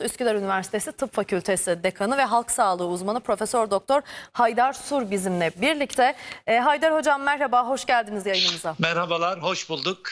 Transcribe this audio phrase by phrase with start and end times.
[0.00, 6.14] Üsküdar Üniversitesi Tıp Fakültesi Dekanı ve Halk Sağlığı Uzmanı Profesör Doktor Haydar Sur bizimle birlikte.
[6.46, 8.76] Ee, Haydar Hocam merhaba, hoş geldiniz yayınımıza.
[8.78, 10.10] Merhabalar, hoş bulduk.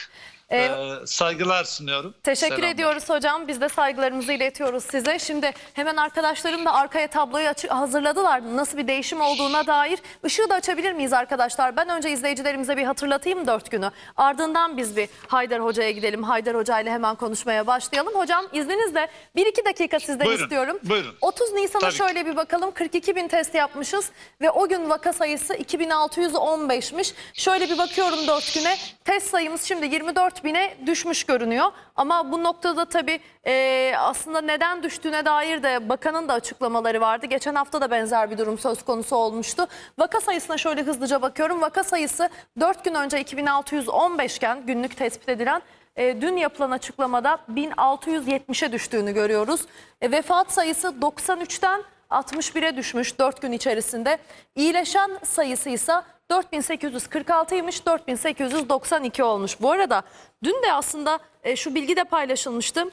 [0.53, 2.13] Ee, Ee, saygılar sunuyorum.
[2.23, 2.73] Teşekkür Selamlar.
[2.73, 3.47] ediyoruz hocam.
[3.47, 5.19] Biz de saygılarımızı iletiyoruz size.
[5.19, 8.41] Şimdi hemen arkadaşlarım da arkaya tabloyu hazırladılar.
[8.55, 9.99] Nasıl bir değişim olduğuna dair.
[10.25, 11.77] Işığı da açabilir miyiz arkadaşlar?
[11.77, 13.91] Ben önce izleyicilerimize bir hatırlatayım dört günü.
[14.17, 16.23] Ardından biz bir Haydar Hoca'ya gidelim.
[16.23, 18.13] Haydar Hoca ile hemen konuşmaya başlayalım.
[18.15, 20.79] Hocam izninizle bir iki dakika sizden Buyurun, istiyorum.
[20.83, 21.15] buyurun.
[21.21, 22.71] 30 Nisan'a şöyle bir bakalım.
[22.71, 24.11] 42 bin test yapmışız
[24.41, 27.13] ve o gün vaka sayısı 2615'miş.
[27.33, 28.77] Şöyle bir bakıyorum 4 güne.
[29.05, 31.71] Test sayımız şimdi 24 bine düşmüş görünüyor.
[31.95, 37.25] Ama bu noktada tabii e, aslında neden düştüğüne dair de bakanın da açıklamaları vardı.
[37.25, 39.67] Geçen hafta da benzer bir durum söz konusu olmuştu.
[39.97, 41.61] Vaka sayısına şöyle hızlıca bakıyorum.
[41.61, 42.29] Vaka sayısı
[42.59, 45.61] 4 gün önce 2615 iken günlük tespit edilen
[45.95, 49.61] e, dün yapılan açıklamada 1670'e düştüğünü görüyoruz.
[50.01, 54.17] E, vefat sayısı 93'ten 61'e düşmüş 4 gün içerisinde.
[54.55, 55.93] İyileşen sayısı ise
[56.31, 59.61] 4846'ymış 4892 olmuş.
[59.61, 60.03] Bu arada
[60.43, 62.89] dün de aslında e, şu bilgi de paylaşılmıştı.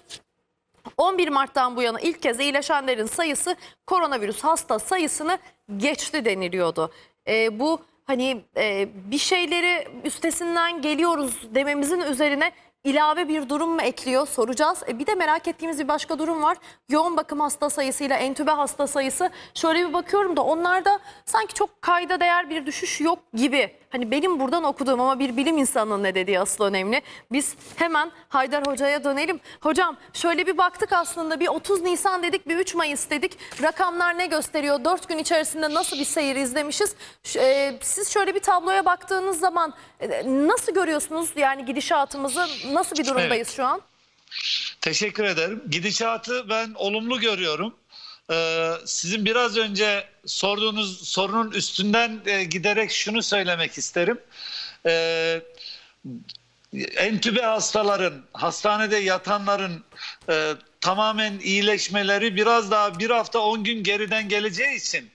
[0.96, 5.38] 11 Mart'tan bu yana ilk kez iyileşenlerin sayısı koronavirüs hasta sayısını
[5.76, 6.92] geçti deniliyordu.
[7.28, 12.52] E, bu hani e, bir şeyleri üstesinden geliyoruz dememizin üzerine
[12.84, 14.82] ilave bir durum mu ekliyor soracağız.
[14.88, 16.56] E, bir de merak ettiğimiz bir başka durum var.
[16.88, 19.30] Yoğun bakım hasta sayısıyla entübe hasta sayısı.
[19.54, 23.80] Şöyle bir bakıyorum da onlarda sanki çok kayda değer bir düşüş yok gibi.
[23.90, 27.02] Hani benim buradan okuduğum ama bir bilim insanının ne dediği asıl önemli.
[27.32, 29.40] Biz hemen Haydar Hoca'ya dönelim.
[29.60, 33.38] Hocam şöyle bir baktık aslında bir 30 Nisan dedik bir 3 Mayıs dedik.
[33.62, 34.84] Rakamlar ne gösteriyor?
[34.84, 36.94] 4 gün içerisinde nasıl bir seyir izlemişiz?
[37.36, 42.46] E, siz şöyle bir tabloya baktığınız zaman e, nasıl görüyorsunuz yani gidişatımızı?
[42.74, 43.56] Nasıl bir durumdayız Evet.
[43.56, 43.80] şu an?
[44.80, 45.62] Teşekkür ederim.
[45.70, 47.74] Gidişatı ben olumlu görüyorum.
[48.30, 54.20] Ee, sizin biraz önce sorduğunuz sorunun üstünden e, giderek şunu söylemek isterim.
[54.86, 55.40] Ee,
[56.96, 59.84] entübe hastaların, hastanede yatanların
[60.28, 65.10] e, tamamen iyileşmeleri biraz daha bir hafta 10 gün geriden geleceği için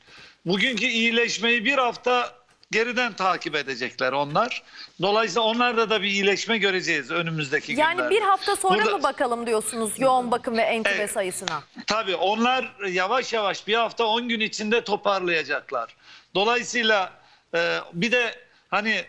[0.45, 2.35] bugünkü iyileşmeyi bir hafta
[2.75, 4.63] geriden takip edecekler onlar.
[5.01, 8.15] Dolayısıyla onlarda da bir iyileşme göreceğiz önümüzdeki Yani günlerde.
[8.15, 11.11] bir hafta sonra Burada- mı bakalım diyorsunuz yoğun bakım ve entübe Evet.
[11.11, 11.63] sayısına?
[11.87, 15.95] Tabii onlar yavaş yavaş bir hafta 10 gün içinde toparlayacaklar.
[16.35, 17.13] Dolayısıyla
[17.55, 18.35] e, bir de
[18.69, 19.03] hani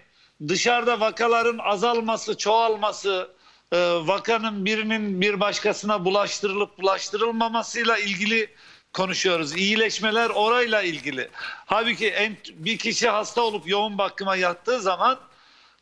[0.48, 3.30] dışarıda vakaların azalması, çoğalması,
[3.72, 8.48] e, vakanın birinin bir başkasına bulaştırılıp bulaştırılmamasıyla ilgili
[8.96, 9.56] konuşuyoruz.
[9.56, 11.28] İyileşmeler orayla ilgili.
[11.66, 15.18] Halbuki en, bir kişi hasta olup yoğun bakıma yattığı zaman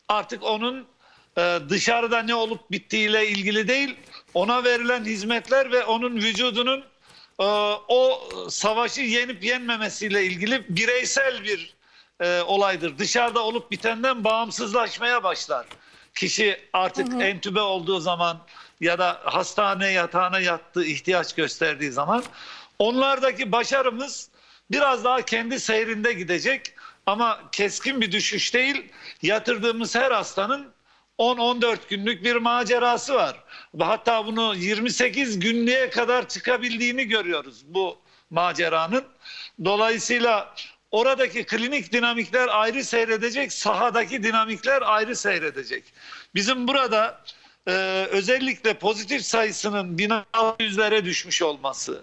[0.08, 0.86] artık onun
[1.38, 3.96] e, dışarıda ne olup bittiğiyle ilgili değil,
[4.34, 6.84] ona verilen hizmetler ve onun vücudunun
[7.40, 7.44] e,
[7.88, 11.74] o savaşı yenip yenmemesiyle ilgili bireysel bir
[12.20, 12.98] e, olaydır.
[12.98, 15.66] Dışarıda olup bitenden bağımsızlaşmaya başlar.
[16.14, 18.38] Kişi artık entübe olduğu zaman
[18.80, 22.24] ya da hastane yatağına yattığı ihtiyaç gösterdiği zaman
[22.78, 24.30] onlardaki başarımız
[24.70, 26.72] biraz daha kendi seyrinde gidecek
[27.06, 28.92] ama keskin bir düşüş değil.
[29.22, 30.74] Yatırdığımız her hastanın
[31.18, 33.44] 10-14 günlük bir macerası var.
[33.78, 37.98] Hatta bunu 28 günlüğe kadar çıkabildiğini görüyoruz bu
[38.30, 39.04] maceranın.
[39.64, 40.54] Dolayısıyla
[40.90, 45.84] oradaki klinik dinamikler ayrı seyredecek, sahadaki dinamikler ayrı seyredecek.
[46.34, 47.20] Bizim burada
[47.68, 47.72] e,
[48.10, 52.02] özellikle pozitif sayısının 1600'lere düşmüş olması,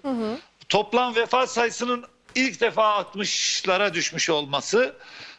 [0.72, 2.06] toplam vefat sayısının
[2.36, 4.96] ilk defa 60'lara düşmüş olması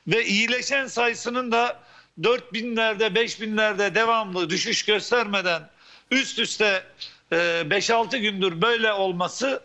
[0.09, 1.81] ve iyileşen sayısının da
[2.21, 5.71] 4000'lerde 5000'lerde devamlı düşüş göstermeden
[6.11, 6.85] üst üste
[7.33, 9.63] e, 5-6 gündür böyle olması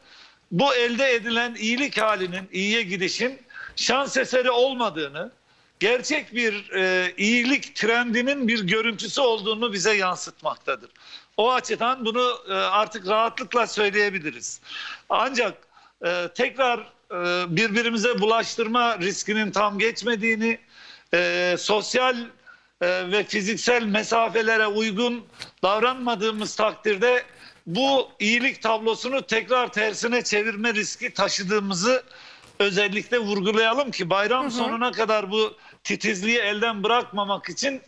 [0.51, 3.39] bu elde edilen iyilik halinin, iyiye gidişin
[3.75, 5.31] şans eseri olmadığını,
[5.79, 10.89] gerçek bir e, iyilik trendinin bir görüntüsü olduğunu bize yansıtmaktadır.
[11.37, 14.61] O açıdan bunu e, artık rahatlıkla söyleyebiliriz.
[15.09, 15.53] Ancak
[16.05, 16.79] e, tekrar
[17.11, 20.59] e, birbirimize bulaştırma riskinin tam geçmediğini,
[21.57, 22.17] sosyal
[22.81, 25.25] ve fiziksel mesafelere uygun
[25.63, 27.23] davranmadığımız takdirde
[27.67, 32.03] bu iyilik tablosunu tekrar tersine çevirme riski taşıdığımızı
[32.59, 35.53] özellikle vurgulayalım ki bayram sonuna kadar bu
[35.83, 37.81] titizliği elden bırakmamak için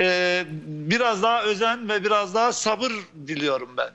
[0.00, 2.92] e, biraz daha özen ve biraz daha sabır
[3.26, 3.90] diliyorum ben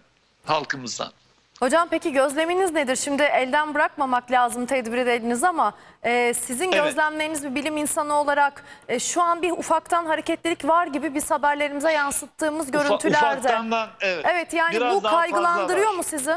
[0.45, 1.11] halkımızdan.
[1.59, 2.95] Hocam peki gözleminiz nedir?
[2.95, 5.73] Şimdi elden bırakmamak lazım tedbirleriniz ama
[6.03, 6.83] e, sizin Evet.
[6.83, 11.91] gözlemleriniz bir bilim insanı olarak e, şu an bir ufaktan hareketlilik var gibi biz haberlerimize
[11.91, 13.37] yansıttığımız Ufa- görüntülerde.
[13.39, 14.25] ufaktandan, evet.
[14.29, 16.33] Evet yani Biraz bu kaygılandırıyor mu sizi?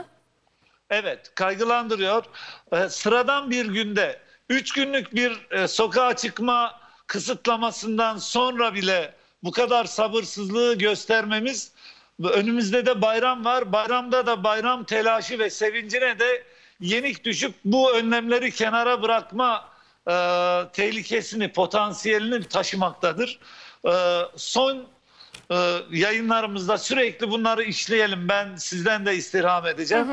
[0.91, 2.25] Evet, kaygılandırıyor.
[2.73, 9.85] Ee, sıradan bir günde 3 günlük bir e, sokağa çıkma kısıtlamasından sonra bile bu kadar
[9.85, 11.73] sabırsızlığı göstermemiz
[12.25, 13.73] önümüzde de bayram var.
[13.73, 16.44] Bayramda da bayram telaşı ve sevincine de
[16.81, 19.69] yenik düşüp bu önlemleri kenara bırakma
[20.09, 20.15] e,
[20.73, 23.39] tehlikesini, potansiyelini taşımaktadır.
[23.89, 23.93] E,
[24.37, 24.87] son
[25.50, 28.29] e, yayınlarımızda sürekli bunları işleyelim.
[28.29, 30.06] Ben sizden de istirham edeceğim.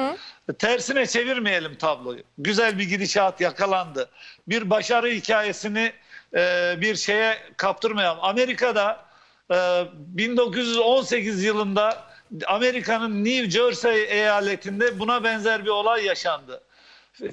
[0.59, 2.23] Tersine çevirmeyelim tabloyu.
[2.37, 4.09] Güzel bir gidişat yakalandı.
[4.47, 5.93] Bir başarı hikayesini
[6.35, 8.19] e, bir şeye kaptırmayalım.
[8.21, 9.08] Amerika'da
[9.49, 12.03] 1918 yılında
[12.45, 16.63] Amerika'nın New Jersey eyaletinde buna benzer bir olay yaşandı.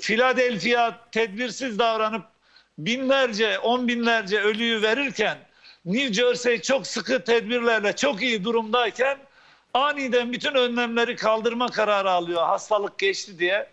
[0.00, 2.24] Philadelphia tedbirsiz davranıp
[2.78, 5.38] binlerce, on binlerce ölüyü verirken
[5.84, 9.18] New Jersey çok sıkı tedbirlerle çok iyi durumdayken
[9.74, 13.66] aniden bütün önlemleri kaldırma kararı alıyor hastalık geçti diye.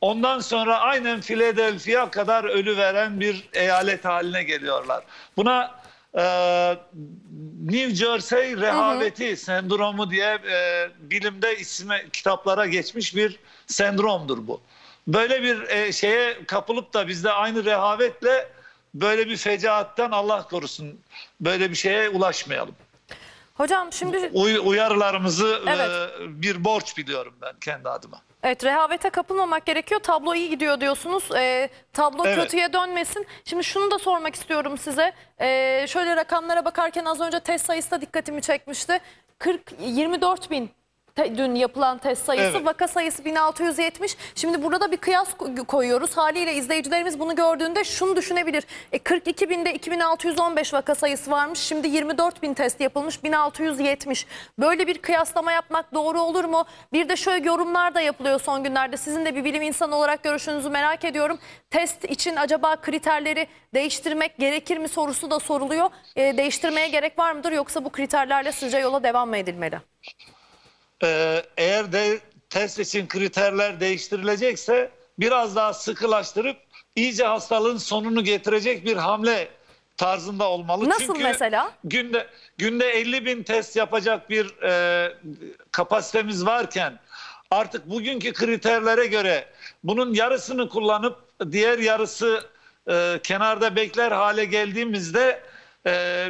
[0.00, 5.04] Ondan sonra aynen Philadelphia kadar ölü veren bir eyalet haline geliyorlar.
[5.36, 5.83] Buna
[6.18, 6.22] e,
[7.64, 14.60] New Jersey rehaveti sendromu diye e, bilimde ismi kitaplara geçmiş bir sendromdur bu.
[15.08, 18.48] Böyle bir e, şeye kapılıp da bizde aynı rehavetle
[18.94, 20.98] böyle bir fecaatten Allah korusun
[21.40, 22.74] böyle bir şeye ulaşmayalım.
[23.54, 25.90] Hocam şimdi Uy- uyarılarımızı e, Evet.
[26.20, 28.22] bir borç biliyorum ben kendi adıma.
[28.44, 30.00] Evet rehavete kapılmamak gerekiyor.
[30.00, 31.28] Tablo iyi gidiyor diyorsunuz.
[31.36, 32.36] Ee, tablo Evet.
[32.36, 33.26] kötüye dönmesin.
[33.44, 35.12] Şimdi şunu da sormak istiyorum size.
[35.40, 39.00] Ee, şöyle rakamlara bakarken az önce test sayısı da dikkatimi çekmişti.
[39.38, 40.70] 40 24 bin
[41.14, 42.66] te- dün yapılan test sayısı, Evet.
[42.66, 44.16] vaka sayısı 1670.
[44.34, 46.16] Şimdi burada bir kıyas ko- koyuyoruz.
[46.16, 48.64] Haliyle izleyicilerimiz bunu gördüğünde şunu düşünebilir.
[48.92, 51.58] E, 42 binde 2615 vaka sayısı varmış.
[51.58, 54.26] Şimdi 24 bin test yapılmış 1670.
[54.58, 56.64] Böyle bir kıyaslama yapmak doğru olur mu?
[56.92, 58.96] Bir de şöyle yorumlar da yapılıyor son günlerde.
[58.96, 61.38] Sizin de bir bilim insanı olarak görüşünüzü merak ediyorum.
[61.70, 65.90] Test için acaba kriterleri değiştirmek gerekir mi sorusu da soruluyor.
[66.16, 69.78] E, değiştirmeye gerek var mıdır yoksa bu kriterlerle sizce yola devam mı edilmeli?
[71.02, 72.18] Ee, eğer de
[72.50, 76.56] test için kriterler değiştirilecekse biraz daha sıkılaştırıp
[76.96, 79.48] iyice hastalığın sonunu getirecek bir hamle
[79.96, 80.88] tarzında olmalı.
[80.88, 81.72] Nasıl Çünkü mesela?
[81.84, 82.26] Günde
[82.58, 85.12] günde 50 bin test yapacak bir e,
[85.72, 86.98] kapasitemiz varken
[87.50, 89.46] artık bugünkü kriterlere göre
[89.84, 91.18] bunun yarısını kullanıp
[91.52, 92.46] diğer yarısı
[92.90, 95.42] e, kenarda bekler hale geldiğimizde
[95.86, 96.26] e,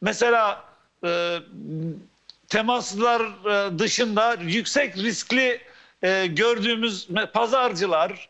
[0.00, 0.64] mesela
[1.04, 1.38] e,
[2.50, 5.60] temaslar e, dışında yüksek riskli
[6.02, 8.28] e, gördüğümüz pazarcılar,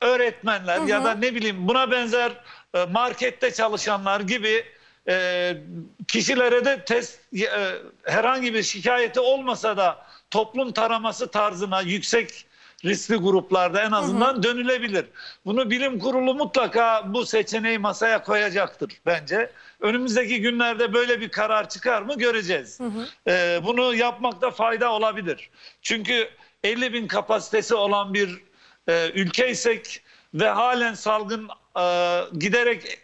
[0.00, 2.32] öğretmenler ya da ne bileyim buna benzer
[2.74, 4.64] e, markette çalışanlar gibi
[6.08, 7.20] kişilere de test
[8.04, 12.45] herhangi bir şikayeti olmasa da toplum taraması tarzına yüksek
[12.86, 15.06] riskli gruplarda en azından dönülebilir.
[15.44, 19.50] Bunu bilim kurulu mutlaka bu seçeneği masaya koyacaktır bence.
[19.80, 22.78] Önümüzdeki günlerde böyle bir karar çıkar mı göreceğiz.
[23.28, 25.50] E, bunu yapmakta fayda olabilir.
[25.82, 26.28] Çünkü
[26.64, 28.42] 50 bin kapasitesi olan bir
[28.88, 30.02] e, ülkeysek
[30.34, 31.48] ve halen salgın
[31.80, 32.98] e, giderek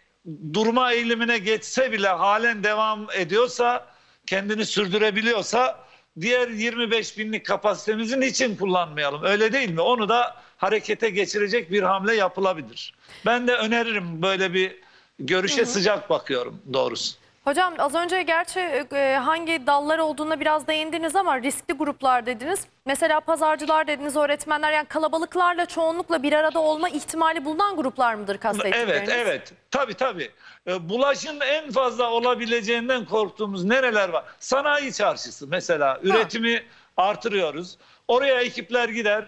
[0.53, 3.87] durma eğilimine geçse bile halen devam ediyorsa
[4.25, 5.82] kendini sürdürebiliyorsa
[6.21, 9.81] diğer 25 binlik kapasitemizin için kullanmayalım öyle değil mi?
[9.81, 12.93] Onu da harekete geçirecek bir hamle yapılabilir.
[13.25, 14.75] Ben de öneririm böyle bir
[15.19, 17.15] görüşe sıcak bakıyorum doğrusu.
[17.43, 22.67] Hocam az önce gerçi e, hangi dallar olduğuna biraz değindiniz ama riskli gruplar dediniz.
[22.85, 28.89] Mesela pazarcılar dediniz, öğretmenler yani kalabalıklarla çoğunlukla bir arada olma ihtimali bulunan gruplar mıdır kastettikleriniz?
[28.89, 29.53] Evet, evet.
[29.71, 30.31] Tabii tabii.
[30.67, 34.23] Ee, Bulaşın en fazla olabileceğinden korktuğumuz nereler var?
[34.39, 35.99] Sanayi çarşısı mesela.
[36.03, 36.63] Üretimi
[36.97, 37.77] artırıyoruz.
[38.07, 39.25] Oraya ekipler gider,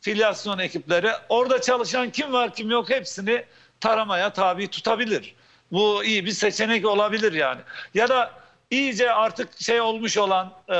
[0.00, 1.10] filyasyon ekipleri.
[1.28, 3.44] Orada çalışan kim var kim yok hepsini
[3.80, 5.34] taramaya tabi tutabilir.
[5.72, 7.60] Bu iyi bir seçenek olabilir yani.
[7.94, 8.30] Ya da
[8.70, 10.74] iyice artık şey olmuş olan e,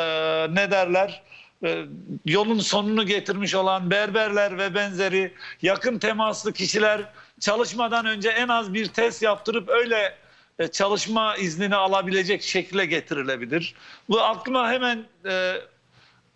[0.54, 1.22] ne derler?
[1.64, 1.84] e,
[2.26, 7.04] yolun sonunu getirmiş olan berberler ve benzeri yakın temaslı kişiler
[7.40, 10.16] çalışmadan önce en az bir test yaptırıp öyle
[10.58, 13.74] e, çalışma iznini alabilecek şekle getirilebilir.
[14.08, 15.54] Bu aklıma hemen e,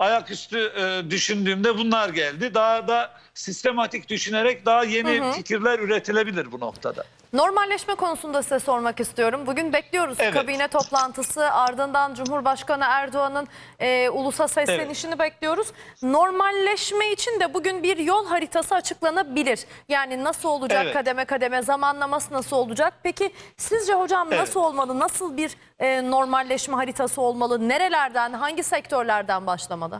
[0.03, 2.55] ayaküstü e, düşündüğümde bunlar geldi.
[2.55, 7.05] Daha da sistematik düşünerek daha yeni fikirler üretilebilir bu noktada.
[7.33, 9.41] Normalleşme konusunda size sormak istiyorum.
[9.47, 10.35] Bugün bekliyoruz Evet.
[10.35, 13.49] kabine toplantısı ardından Cumhurbaşkanı Erdoğan'ın
[13.81, 15.69] e, ulusa seslenişini bekliyoruz.
[16.03, 19.61] Normalleşme için de bugün bir yol haritası açıklanabilir.
[19.89, 20.95] Yani nasıl olacak Evet.
[20.95, 22.95] kademe kademe zamanlaması nasıl olacak?
[23.03, 24.41] Peki sizce hocam Evet.
[24.41, 24.99] nasıl olmalı?
[24.99, 27.69] Nasıl bir e, normalleşme haritası olmalı?
[27.69, 29.92] Nerelerden hangi sektörlerden başlamalı?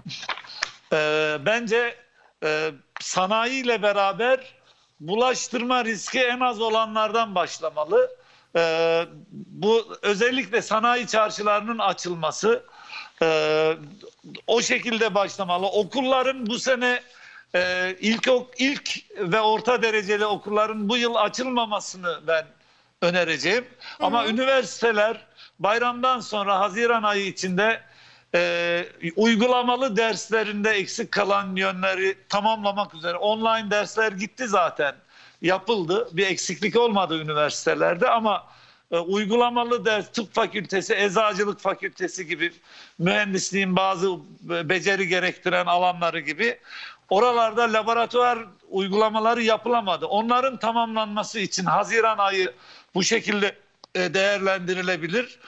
[0.93, 1.97] Ee, bence
[2.45, 2.71] e,
[3.01, 4.55] sanayiyle beraber
[5.01, 8.17] bulaştırma riski en az olanlardan başlamalı.
[8.57, 12.63] E, bu özellikle sanayi çarşılarının açılması
[13.23, 13.77] e,
[14.47, 15.67] o şekilde başlamalı.
[15.67, 17.03] Okulların bu sene
[17.55, 22.47] e, ilk ilk ve orta dereceli okulların bu yıl açılmamasını ben
[23.03, 23.65] önereceğim.
[24.01, 25.27] Ama üniversiteler
[25.59, 27.81] bayramdan sonra Haziran ayı içinde
[28.35, 28.85] e,
[29.17, 34.95] uygulamalı derslerinde eksik kalan yönleri tamamlamak üzere online dersler gitti zaten
[35.43, 36.09] yapıldı.
[36.13, 38.47] Bir eksiklik olmadı üniversitelerde ama
[38.91, 42.53] e, uygulamalı ders tıp fakültesi, eczacılık fakültesi gibi
[42.99, 46.59] mühendisliğin bazı be- beceri gerektiren alanları gibi
[47.11, 48.39] oralarda laboratuvar
[48.71, 50.07] uygulamaları yapılamadı.
[50.07, 52.53] Onların tamamlanması için Haziran ayı
[52.95, 53.57] bu şekilde
[53.95, 55.39] e, değerlendirilebilir.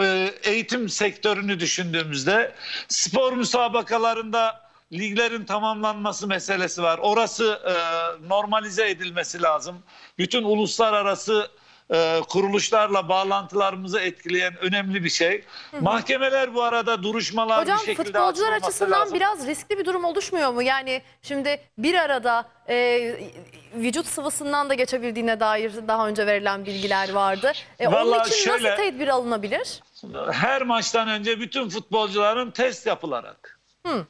[0.00, 2.54] E, Eğitim sektörünü düşündüğümüzde
[2.88, 4.60] spor müsabakalarında
[4.92, 6.98] liglerin tamamlanması meselesi var.
[7.02, 7.74] Orası e,
[8.28, 9.82] normalize edilmesi lazım.
[10.18, 11.50] Bütün uluslararası
[11.90, 15.44] e, kuruluşlarla bağlantılarımızı etkileyen önemli bir şey.
[15.80, 19.14] Mahkemeler bu arada duruşmalar Hocam bir şekilde futbolcular açısından lazım.
[19.14, 20.62] biraz riskli bir durum oluşmuyor mu?
[20.62, 23.00] Yani şimdi bir arada e,
[23.74, 27.52] vücut sıvısından da geçebildiğine dair daha önce verilen bilgiler vardı.
[27.78, 29.80] E, onun için şöyle- nasıl tedbir alınabilir?
[30.32, 34.06] her maçtan önce bütün futbolcuların test yapılarak Hı.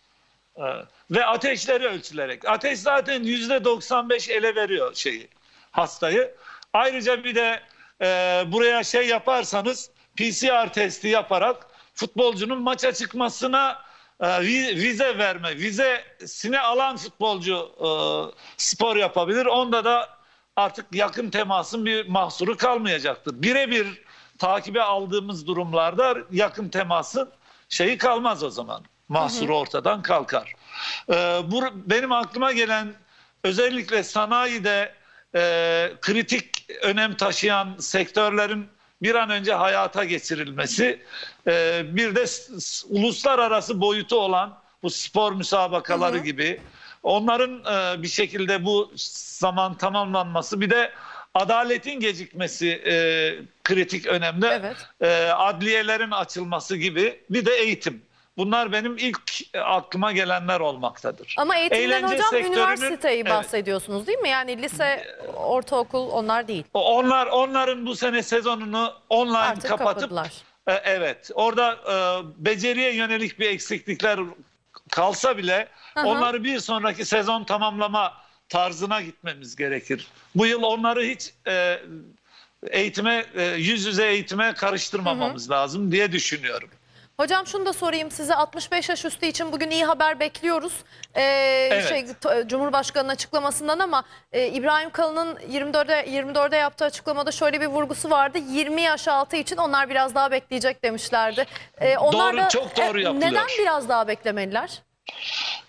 [0.57, 0.63] e,
[1.11, 2.49] ve ateşleri ölçülerek.
[2.49, 5.29] Ateş zaten yüzde 95 ele veriyor şeyi
[5.71, 6.35] hastayı.
[6.79, 7.61] Ayrıca bir de
[8.03, 8.07] e,
[8.53, 13.83] buraya şey yaparsanız PCR testi yaparak futbolcunun maça çıkmasına
[14.21, 17.89] e, vi- vize verme, vizesini alan futbolcu e,
[18.57, 19.47] spor yapabilir.
[19.47, 20.09] Onda da
[20.57, 23.43] artık yakın temasın bir mahsuru kalmayacaktır.
[23.43, 24.03] Birebir
[24.39, 27.31] takibe aldığımız durumlarda yakın temasın
[27.69, 28.85] şeyi kalmaz o zaman.
[29.09, 30.53] Mahsuru ortadan kalkar.
[31.11, 32.95] Ee, bu benim aklıma gelen
[33.45, 34.95] özellikle sanayide
[35.35, 38.69] e, kritik önem taşıyan sektörlerin
[39.03, 41.03] bir an önce hayata geçirilmesi,
[41.47, 42.25] e, bir de
[42.89, 46.61] uluslararası boyutu olan bu spor müsabakaları gibi
[47.03, 48.93] onların e, bir şekilde bu
[49.39, 50.93] zaman tamamlanması, bir de
[51.35, 52.95] adaletin gecikmesi e,
[53.65, 54.47] kritik önemli.
[54.47, 54.77] Evet.
[55.01, 58.03] E, adliyelerin açılması gibi bir de eğitim.
[58.37, 59.21] Bunlar benim ilk
[59.65, 61.35] aklıma gelenler olmaktadır.
[61.39, 63.31] Ama eğitimden Eğlence hocam sektörünün- üniversiteyi Evet.
[63.33, 64.29] bahsediyorsunuz değil mi?
[64.29, 66.65] Yani lise, ortaokul onlar değil.
[66.75, 70.33] Onlar onların bu sene sezonunu online Artık kapatıp kapadılar.
[70.67, 71.95] E, evet orada e,
[72.45, 74.21] beceriye yönelik bir eksiklikler
[74.91, 76.01] kalsa bile hı.
[76.07, 78.13] onları bir sonraki sezon tamamlama
[78.49, 80.07] tarzına gitmemiz gerekir.
[80.35, 81.81] Bu yıl onları hiç e,
[82.71, 86.69] eğitime e, yüz yüze eğitime karıştırmamamız lazım diye düşünüyorum.
[87.17, 90.73] Hocam şunu da sorayım size 65 yaş üstü için bugün iyi haber bekliyoruz.
[91.15, 91.23] Ee,
[91.73, 91.89] Evet.
[91.89, 92.07] şey,
[92.47, 98.39] Cumhurbaşkanı'nın açıklamasından ama e, İbrahim Kalın'ın 24'e 24'e yaptığı açıklamada şöyle bir vurgusu vardı.
[98.51, 101.47] 20 yaş altı için onlar biraz daha bekleyecek demişlerdi.
[101.81, 103.33] Ee, onlar Doğru, da, çok doğru e, yapılıyor.
[103.33, 104.83] Neden biraz daha beklemeliler?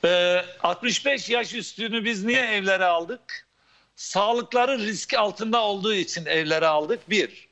[0.05, 3.47] Ee, 65 yaş üstünü biz niye evlere aldık?
[3.95, 7.09] Sağlıkları risk altında olduğu için evlere aldık.
[7.09, 7.47] Bir.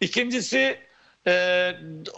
[0.00, 0.89] İkincisi
[1.26, 1.72] e,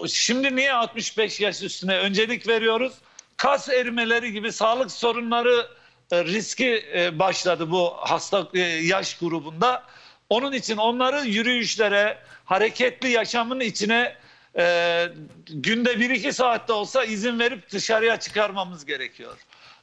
[0.09, 2.93] şimdi niye 65 yaş üstüne öncelik veriyoruz?
[3.37, 5.67] Kas erimeleri gibi sağlık sorunları
[6.13, 9.83] e, riski e, başladı bu hasta e, yaş grubunda.
[10.29, 14.17] Onun için onları yürüyüşlere, hareketli yaşamın içine
[14.59, 15.09] e,
[15.49, 19.37] günde 1-2 saatte olsa izin verip dışarıya çıkarmamız gerekiyor.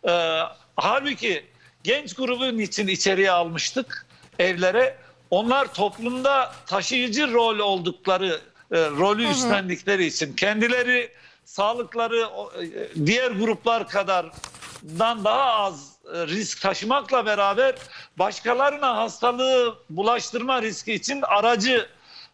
[0.08, 0.42] E,
[0.76, 1.46] halbuki
[1.84, 4.06] genç grubun için içeriye almıştık
[4.40, 4.98] evlere.
[5.30, 11.12] Onlar toplumda taşıyıcı rol oldukları, e, rolü üstlendikleri için kendileri
[11.46, 17.76] sağlıkları e, diğer gruplar kadardan daha az e, risk taşımakla beraber
[18.18, 21.90] başkalarına hastalığı bulaştırma riski için aracı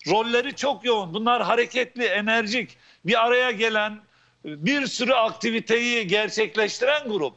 [0.08, 1.14] rolleri çok yoğun.
[1.14, 4.00] Bunlar hareketli, enerjik, bir araya gelen
[4.46, 7.36] bir sürü aktiviteyi gerçekleştiren grup.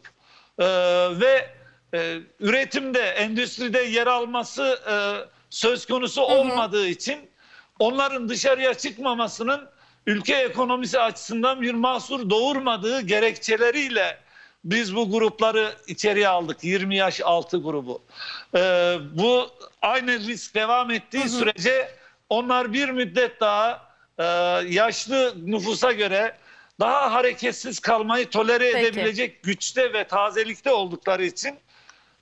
[0.58, 0.64] Ee,
[1.20, 1.50] ve
[1.94, 4.94] e, üretimde, endüstride yer alması e,
[5.50, 7.18] söz konusu olmadığı için
[7.78, 9.68] onların dışarıya çıkmamasının
[10.06, 14.18] ülke ekonomisi açısından bir mahsur doğurmadığı gerekçeleriyle
[14.64, 16.64] biz bu grupları içeriye aldık.
[16.64, 18.02] 20 yaş altı grubu.
[18.54, 19.50] Ee, bu
[19.82, 21.88] aynı risk devam ettiği sürece
[22.28, 24.24] onlar bir müddet daha e,
[24.68, 26.36] yaşlı nüfusa göre
[26.80, 28.86] daha hareketsiz kalmayı tolere Peki.
[28.86, 31.58] edebilecek güçte ve tazelikte oldukları için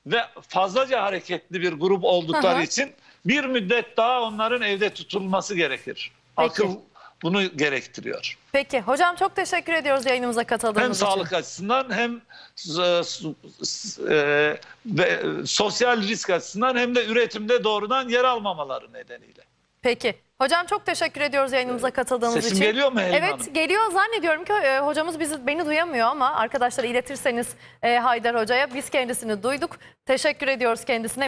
[0.06, 2.62] ve fazlaca hareketli bir grup oldukları Hı hı.
[2.62, 2.92] için
[3.28, 6.12] bir müddet daha onların evde tutulması gerekir.
[6.36, 6.50] Peki.
[6.50, 6.76] Akıl
[7.22, 8.38] bunu gerektiriyor.
[8.52, 11.06] Peki hocam çok teşekkür ediyoruz yayınımıza katıldığınız Hem için.
[11.06, 12.20] sağlık açısından hem
[14.08, 14.56] e,
[15.02, 19.42] e, sosyal risk açısından hem de üretimde doğrudan yer almamaları nedeniyle.
[19.82, 20.14] Peki.
[20.40, 22.64] Hocam çok teşekkür ediyoruz yayınımıza katıldığınız Sesim için.
[22.64, 23.52] geliyor mu Helin Evet Hanım?
[23.54, 23.90] geliyor.
[23.92, 27.46] Zannediyorum ki e, hocamız bizi beni duyamıyor ama arkadaşlar iletirseniz
[27.82, 29.78] e, Haydar Hoca'ya biz kendisini duyduk.
[30.06, 31.24] Teşekkür ediyoruz kendisine.